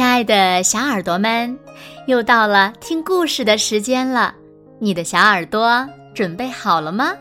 [0.00, 1.58] 亲爱的小耳朵们，
[2.06, 4.34] 又到了听故事的时间了。
[4.78, 7.12] 你的小耳朵准备好了吗？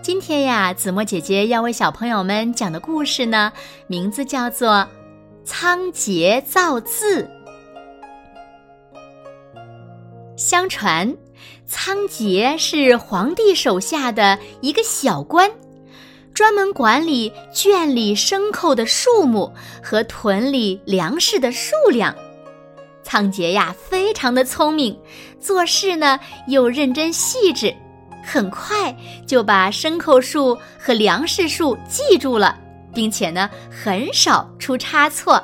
[0.00, 3.52] 今天呀，子墨姐姐要为小朋友们讲的故事呢，
[3.86, 4.76] 名字叫做
[5.44, 7.22] 《仓颉造字》。
[10.38, 11.14] 相传，
[11.66, 15.50] 仓颉是皇帝手下的一个小官。
[16.38, 19.52] 专门管理圈里牲口的数目
[19.82, 22.14] 和屯里粮食的数量，
[23.02, 24.96] 仓颉呀非常的聪明，
[25.40, 26.16] 做事呢
[26.46, 27.74] 又认真细致，
[28.22, 32.56] 很快就把牲口数和粮食数记住了，
[32.94, 35.42] 并且呢很少出差错。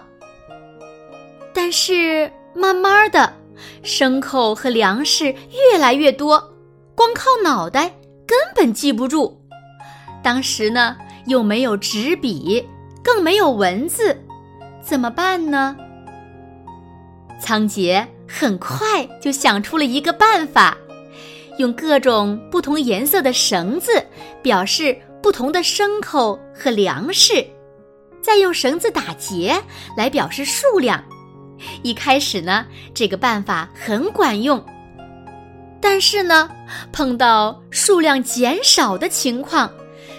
[1.52, 3.34] 但是慢慢的，
[3.82, 6.38] 牲口和粮食越来越多，
[6.94, 7.88] 光靠脑袋
[8.24, 9.43] 根本记不住。
[10.24, 10.96] 当时呢，
[11.26, 12.66] 又没有纸笔，
[13.02, 14.18] 更没有文字，
[14.80, 15.76] 怎么办呢？
[17.38, 20.74] 仓颉很快就想出了一个办法，
[21.58, 24.02] 用各种不同颜色的绳子
[24.40, 27.46] 表示不同的牲口和粮食，
[28.22, 29.54] 再用绳子打结
[29.94, 31.04] 来表示数量。
[31.82, 34.64] 一开始呢，这个办法很管用，
[35.82, 36.48] 但是呢，
[36.92, 39.70] 碰到数量减少的情况。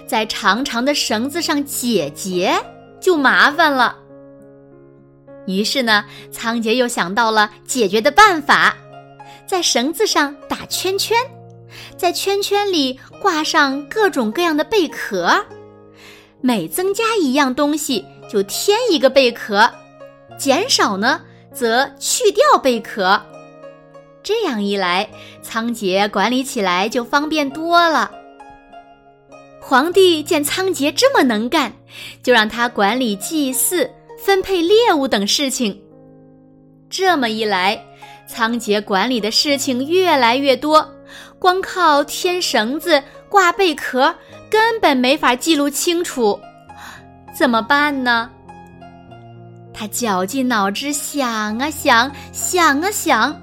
[0.07, 2.55] 在长长的绳子上解结
[2.99, 3.97] 就麻烦了。
[5.47, 8.75] 于是呢，仓颉又想到了解决的办法，
[9.45, 11.17] 在绳子上打圈圈，
[11.97, 15.45] 在圈圈里挂上各种各样的贝壳，
[16.41, 19.69] 每增加一样东西就添一个贝壳，
[20.37, 21.21] 减少呢
[21.53, 23.21] 则去掉贝壳。
[24.23, 25.07] 这样一来，
[25.43, 28.09] 仓颉管理起来就方便多了。
[29.67, 31.73] 皇帝见仓颉这么能干，
[32.21, 33.89] 就让他管理祭祀、
[34.23, 35.75] 分配猎物等事情。
[36.87, 37.83] 这么一来，
[38.27, 40.87] 仓颉管理的事情越来越多，
[41.39, 44.13] 光靠添绳子、挂贝壳，
[44.51, 46.39] 根本没法记录清楚。
[47.35, 48.29] 怎么办呢？
[49.73, 53.35] 他绞尽脑汁想啊想，想啊想，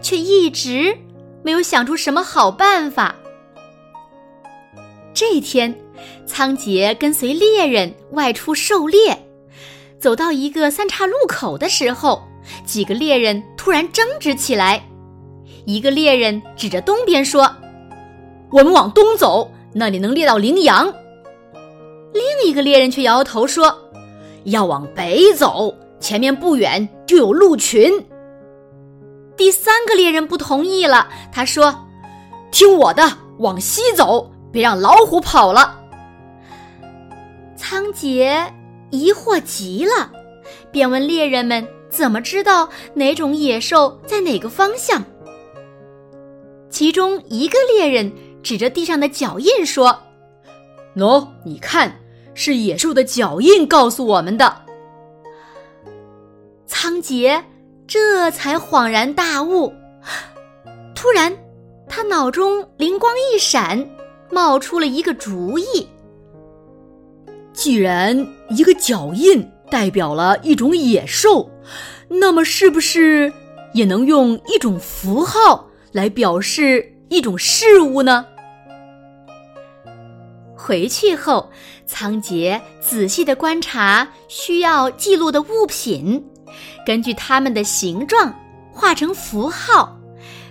[0.00, 0.96] 却一直
[1.42, 3.14] 没有想出什么好办法。
[5.18, 5.76] 这天，
[6.26, 9.18] 仓颉跟随猎人外出狩猎，
[9.98, 12.22] 走到一个三岔路口的时候，
[12.64, 14.80] 几个猎人突然争执起来。
[15.66, 17.52] 一个猎人指着东边说
[18.52, 20.86] ：“我们往东走，那里能猎到羚羊。”
[22.14, 23.76] 另一个猎人却摇摇头说
[24.46, 27.92] ：“要往北走，前面不远就有鹿群。”
[29.36, 31.88] 第三个猎人不同意了，他说
[32.52, 35.78] ：“听我的，往西走。”别让老虎跑了！
[37.56, 38.50] 仓颉
[38.90, 40.10] 疑惑极了，
[40.70, 45.04] 便问猎人们怎么知道哪种野兽在哪个方向。
[46.70, 49.98] 其中一个猎人指着地上的脚印说
[50.96, 52.00] ：“喏，你看，
[52.34, 54.62] 是野兽的脚印告诉我们的。”
[56.66, 57.42] 仓颉
[57.86, 59.72] 这才恍然大悟，
[60.94, 61.36] 突然
[61.88, 63.97] 他脑中灵光一闪。
[64.30, 65.88] 冒出了一个主意。
[67.52, 71.50] 既然一个脚印代表了一种野兽，
[72.08, 73.32] 那么是不是
[73.72, 78.24] 也能用一种符号来表示一种事物呢？
[80.56, 81.50] 回去后，
[81.86, 86.24] 仓颉仔细的观察需要记录的物品，
[86.84, 88.34] 根据它们的形状
[88.72, 89.96] 画成符号，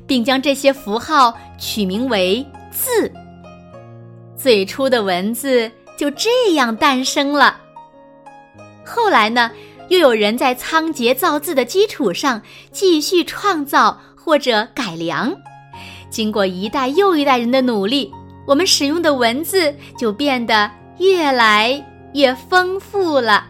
[0.05, 3.11] 并将这些符号取名为字。
[4.47, 7.57] 最初的文字就这样诞生了。
[8.85, 9.51] 后来呢，
[9.89, 12.41] 又有人在仓颉造字的基础上
[12.71, 15.35] 继续创造或者改良。
[16.09, 18.09] 经过一代又一代人的努力，
[18.47, 23.47] 我们使用的文字就变得越来越丰富了。